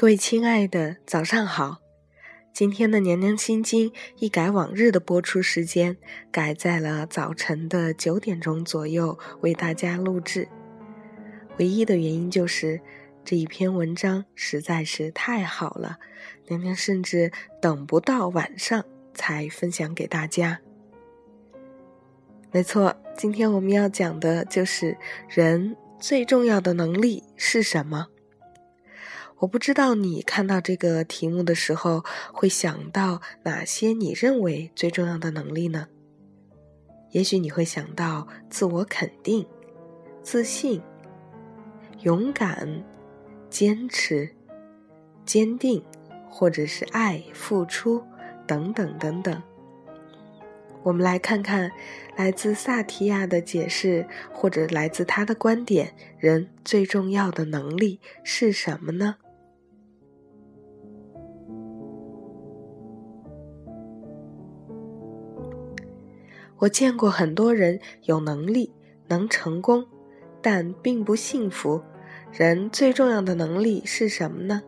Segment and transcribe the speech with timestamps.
[0.00, 1.82] 各位亲爱的，早上好！
[2.54, 5.98] 今天的《娘娘心经》一改往日的播出时间，
[6.32, 10.48] 改在了早晨的九点钟左右为大家录制。
[11.58, 12.80] 唯一的原因就是
[13.26, 15.98] 这一篇文章实在是太好了，
[16.48, 17.30] 娘娘甚至
[17.60, 18.82] 等不到晚上
[19.12, 20.62] 才分享给大家。
[22.50, 24.96] 没错，今天我们要讲的就是
[25.28, 28.06] 人最重要的能力是什么。
[29.40, 35.88] 我不知道你看到这个题目的时候会想到哪些你认为最重要的能力呢？
[37.12, 39.46] 也许你会想到自我肯定、
[40.22, 40.82] 自信、
[42.00, 42.84] 勇敢、
[43.48, 44.28] 坚持、
[45.24, 45.82] 坚定，
[46.28, 48.04] 或者是爱、付出
[48.46, 49.42] 等等等等。
[50.82, 51.72] 我们来看看
[52.14, 59.16] 来自萨提亚的解释，或者来自他的观点，人最重要的能力是什么呢？
[66.60, 68.70] 我见过很多人有能力
[69.08, 69.84] 能成功，
[70.42, 71.82] 但并不幸福。
[72.30, 74.62] 人最重要的能力是什么呢？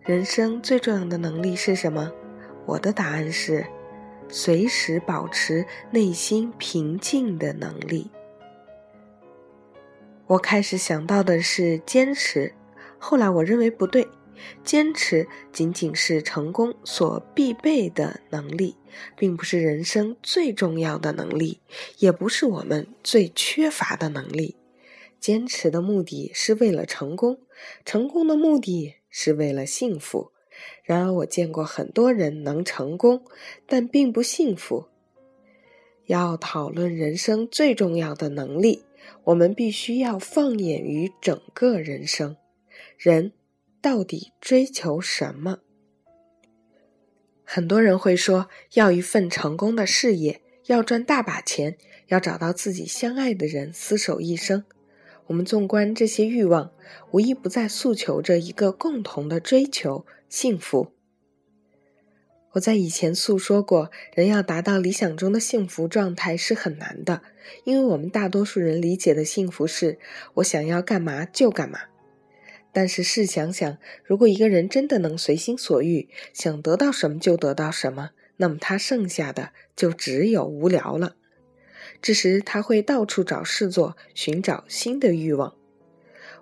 [0.00, 2.10] 人生最重要的能力是什么？
[2.66, 3.64] 我的答案是，
[4.28, 8.10] 随时保持内心平静的能力。
[10.26, 12.52] 我开始想到的是坚持，
[12.98, 14.08] 后来我认为不对。
[14.64, 18.76] 坚持仅仅是成功所必备的能力，
[19.16, 21.60] 并不是人生最重要的能力，
[21.98, 24.56] 也不是我们最缺乏的能力。
[25.20, 27.38] 坚持的目的是为了成功，
[27.84, 30.32] 成功的目的是为了幸福。
[30.82, 33.24] 然而，我见过很多人能成功，
[33.66, 34.88] 但并不幸福。
[36.06, 38.84] 要讨论人生最重要的能力，
[39.24, 42.36] 我们必须要放眼于整个人生，
[42.98, 43.32] 人。
[43.84, 45.58] 到底追求什么？
[47.44, 54.64] 很多人会说要一份成功的事业，要赚大把钱，要找到自己相爱的人厮守一生。
[55.26, 56.72] 我们纵观这些欲望，
[57.10, 60.92] 无一不在诉求着一个共同的追求——幸福。
[62.52, 67.20] 我在以前诉说过，人要达到理想中的幸福状态是很难的，
[67.64, 69.98] 因为我们大多数人理解的幸福是
[70.36, 71.80] 我想要干嘛就干嘛。
[72.74, 81.14] 但是试想想，如果一个人真的能随心所欲，想得到什么就得到什么，那么他剩下的就只有无聊了。
[82.02, 85.54] 这时他会到处找事做，寻找新的欲望。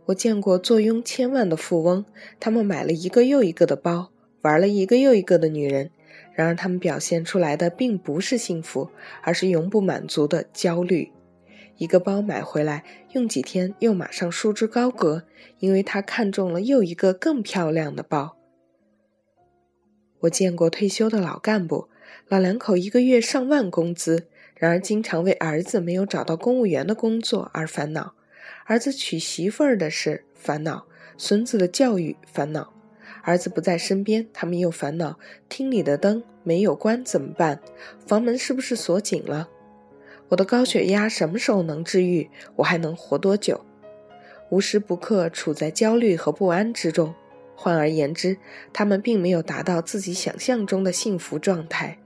[0.06, 2.06] 我见过坐拥千万的富翁，
[2.40, 4.10] 他们买了一个又一个的包，
[4.40, 5.90] 玩了一个又一个的女人，
[6.34, 8.90] 然而他们表现出来的并不是幸福，
[9.22, 11.12] 而是永不满足的焦虑。
[11.82, 15.24] 一个包买回来，用几天又马上束之高阁，
[15.58, 18.36] 因为他看中了又一个更漂亮的包。
[20.20, 21.88] 我见过退休的老干部，
[22.28, 28.14] 老两口一个月上万工资，然而经常为儿子没有找到公务员的工作而烦恼，
[28.66, 30.86] 儿子娶媳妇儿的事烦恼，
[31.18, 32.72] 孙子的教育烦恼，
[33.24, 37.60] 儿子不在身边，他们又烦恼厅里的灯没有关怎么办，
[38.06, 39.48] 房门是不是锁紧了？
[40.32, 42.30] 我的高血压什么时候能治愈？
[42.56, 43.66] 我还能活多久？
[44.48, 47.14] 无时不刻处在焦虑和不安之中。
[47.54, 48.38] 换而言之，
[48.72, 51.98] 他们并没有达到自己想象中的幸福状态。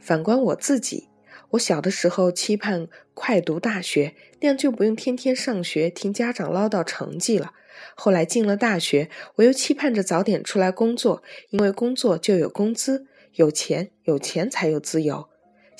[0.00, 1.08] 反观我自己，
[1.50, 7.52] 我小的时候期盼快读大学，那样就不用天天上学听家长唠叨成绩了。
[7.94, 15.29] 后来进了大学，我又期盼着早点出来工作，因为工作就有工资，有钱，有钱才有自由。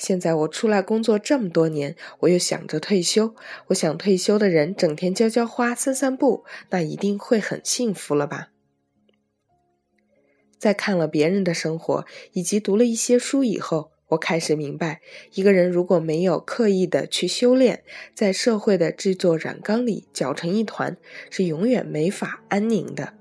[0.01, 3.35] 现在我出来工作这么多年，我又想着退休。
[3.67, 8.49] 我想退休的人整天浇浇花、散散步，那一定会很幸福了吧？
[10.57, 15.01] 在看了别人的生活以及读了一些书以后，我开始明白，
[15.35, 17.83] 一个人如果没有刻意的去修炼，
[18.15, 20.97] 在社会的这座染缸里搅成一团，
[21.29, 23.13] 是永远没法安宁的。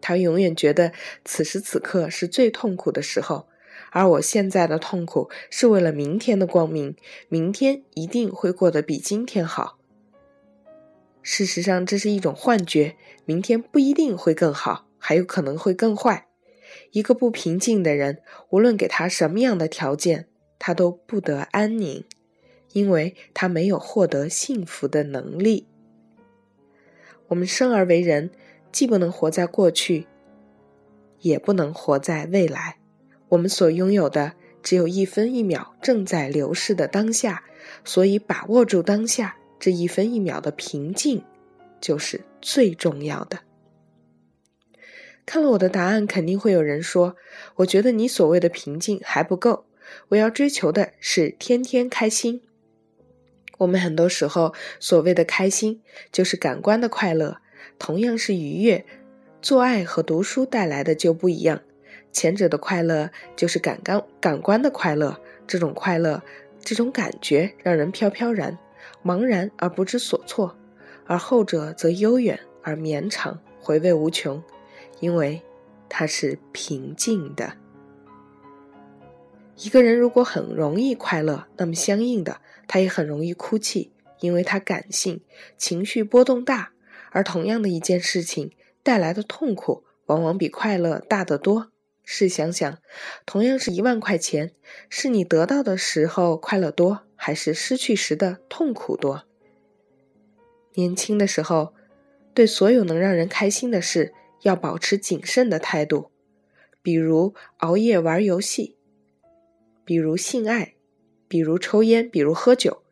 [0.00, 0.92] 他永远觉得
[1.22, 3.46] 此时此刻是最痛苦的时候。
[3.90, 6.96] 而我现在的痛苦是为了明天的光明，
[7.28, 9.78] 明天一定会过得比今天好。
[11.22, 16.28] 事实上，这是一种幻觉，明天不一定会更好，还有可能会更坏。
[16.92, 20.28] 一个不平静的人，无论给他什么样的条件，
[20.58, 22.04] 他都不得安宁，
[22.72, 25.66] 因为他没有获得幸福的能力。
[27.28, 28.30] 我们生而为人，
[28.70, 30.06] 既不能活在过去，
[31.20, 32.78] 也不能活在未来。
[33.36, 37.44] 我们所拥有的只有一分一秒正在流逝的当下，
[37.84, 41.22] 所以把握住当下这一分一秒的平静
[41.78, 43.40] 就是最重要的。
[45.26, 47.16] 看了我的答案，肯定会有人说
[47.56, 49.66] ：“我觉得你所谓的平静还不够，
[50.08, 52.40] 我要追求的是天天开心。”
[53.58, 57.42] 我们很多时候所谓的开心，就是感官的快乐，
[57.78, 58.86] 同样是愉悦。
[59.42, 61.60] 做爱和读书带来的就不一样，
[62.16, 66.22] 前者的快乐就是感官感官的快乐，这种快乐，
[66.60, 68.58] 这种感觉让人飘飘然、
[69.04, 70.48] 茫然而不知所措；
[71.04, 74.42] 而后者则悠远而绵长、回味无穷，
[74.98, 75.42] 因为
[75.90, 77.52] 它是平静的。
[79.56, 82.40] 一个人如果很容易快乐，那么相应的。
[82.66, 85.20] 他也很容易哭泣，因为他感性，
[85.58, 86.72] 情绪波动大。
[87.10, 88.52] 而同样的一件事情
[88.82, 91.72] 带来的痛苦，往往比快乐大得多。
[92.06, 92.78] 试想想，
[93.26, 94.52] 同样是一万块钱，
[94.88, 99.24] 是你得到的时候快乐多，还是失去时的痛苦多？
[100.74, 101.74] 年轻的时候，
[102.32, 106.10] 对所有能让人开心的事，要保持谨慎的态度，
[106.80, 108.76] 比如熬夜玩游戏，
[109.84, 110.72] 比如性爱。
[111.28, 112.84] 比如抽烟，比如喝酒。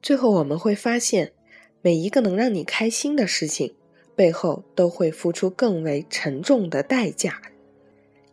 [0.00, 1.32] 最后我们会发现，
[1.82, 3.74] 每一个能让你开心的事情，
[4.14, 7.42] 背后都会付出更为沉重的代价。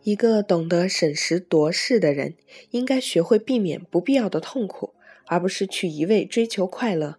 [0.02, 2.34] 一个懂得审时度势的人，
[2.70, 4.94] 应该学会避免不必要的痛苦，
[5.26, 7.18] 而不是去一味追求快乐。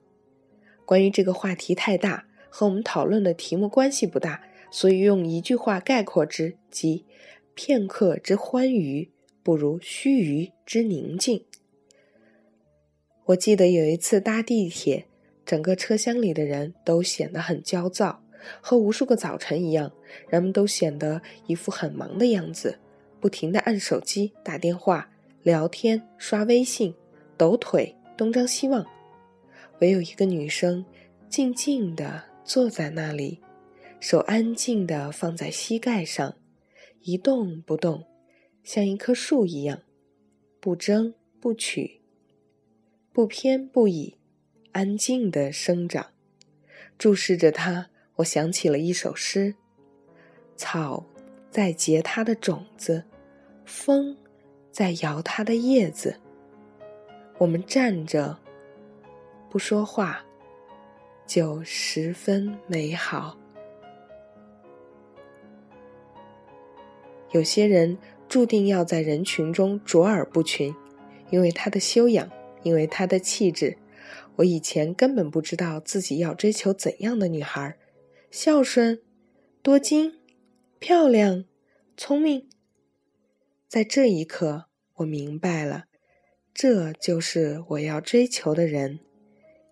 [0.86, 7.06] 关于这个话题太大，和我们讨论的题目关系不大，所以用一句话概括之，即
[7.54, 9.12] 片刻之欢愉。
[9.46, 11.44] 不如须臾之宁静。
[13.26, 15.06] 我记得有一次搭地铁，
[15.46, 18.23] 整个车厢里的人都显得很焦躁，
[18.62, 19.92] 和无数个早晨一样，
[20.30, 22.80] 人们都显得一副很忙的样子，
[23.20, 25.10] 不停地按手机、打电话、
[25.42, 26.94] 聊天、刷微信、
[27.38, 28.86] 抖腿、东张西望。
[29.80, 30.86] 唯有一个女生
[31.30, 33.40] 静静地坐在那里，
[34.00, 36.36] 手安静地放在膝盖上，
[37.02, 38.06] 一动不动。
[38.64, 39.82] 像一棵树一样，
[40.62, 42.00] 不争不取，
[43.12, 44.16] 不偏不倚，
[44.72, 46.12] 安静的生长。
[46.98, 47.90] 注视着它，
[48.24, 49.54] 我想起了一首诗：
[50.56, 51.06] 草
[51.52, 53.04] 在结它的种子，
[53.66, 54.16] 风
[54.72, 56.16] 在摇它的叶子。
[57.38, 58.40] 我们站着，
[59.50, 60.24] 不说话，
[61.28, 63.38] 就十分美好。
[67.32, 67.98] 有些人。
[68.30, 70.74] 注定要在人群中卓尔不群，
[71.30, 72.28] 因为他的修养，
[72.64, 73.78] 因为他的气质。
[74.38, 77.78] 我以前根本不知道自己要追求怎样的女孩：
[78.36, 79.00] 孝顺、
[79.62, 80.20] 多金、
[80.80, 81.46] 漂亮、
[81.96, 82.50] 聪明。
[83.68, 84.66] 在这一刻，
[84.96, 85.84] 我明白了，
[86.52, 89.02] 这就是我要追求的人，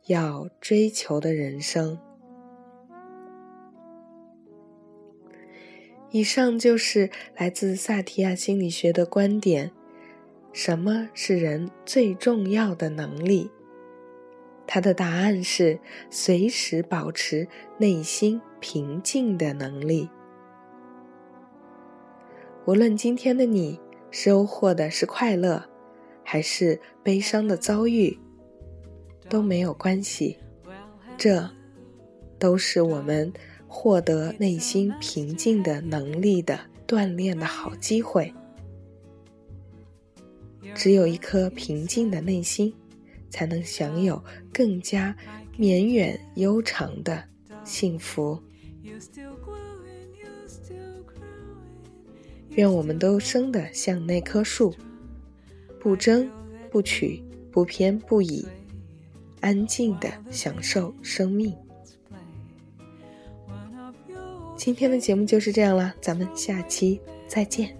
[0.05, 1.97] 要追求的人生。
[6.11, 9.71] 以上就是来自萨提亚心理学的观点。
[10.53, 13.49] 什么是人最重要的能力？
[14.65, 15.79] 他的答案是
[16.09, 17.47] 随时保持
[17.77, 20.09] 内心平静的能力。
[22.65, 23.79] 无论今天的你
[24.11, 25.63] 收获的是快乐，
[26.23, 28.17] 还是悲伤的遭遇，
[29.27, 30.37] 都没有关系。
[31.17, 31.49] 这，
[32.39, 33.31] 都是我们。
[33.73, 38.33] 获得内心平静的能力的锻炼的好机会。
[40.75, 42.73] 只有一颗平静的内心，
[43.31, 44.23] 才能享有
[44.53, 45.15] 更加
[45.57, 47.23] 绵远悠长的
[47.63, 48.39] 幸福。
[52.49, 54.75] 愿我们都生得像那棵树，
[55.79, 56.29] 不争
[56.69, 58.45] 不取，不偏不倚，
[59.39, 61.55] 安静的享受生命。
[64.57, 67.75] 今天的节目就是这样了，咱们下期再见。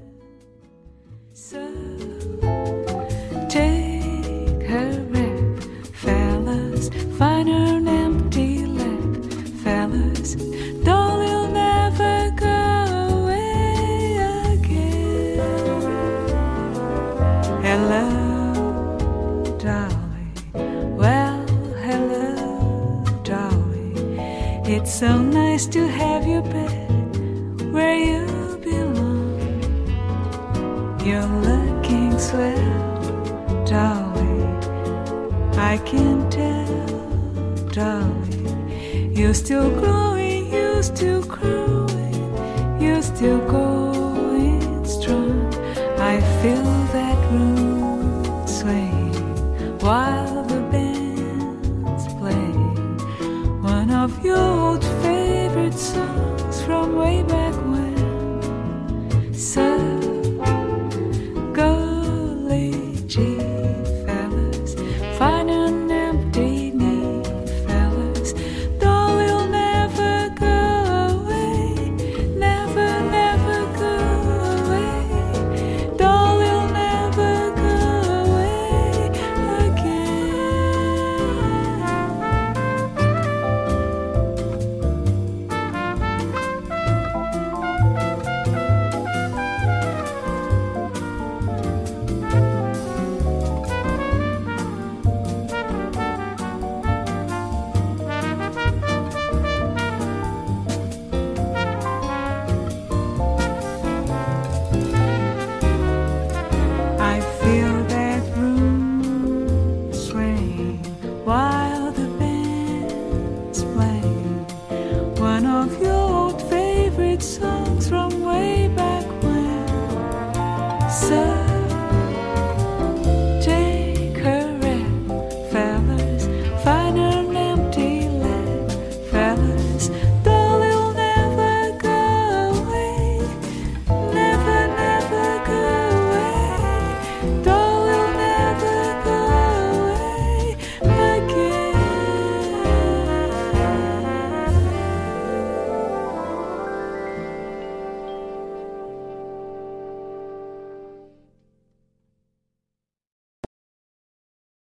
[24.91, 26.89] So nice to have you back
[27.73, 28.27] where you
[28.61, 29.39] belong.
[31.03, 34.59] You're looking swell, darling.
[35.57, 39.15] I can tell, darling.
[39.15, 45.51] You're still growing, you're still growing, you're still going strong.
[45.99, 47.60] I feel that room
[56.91, 57.40] way back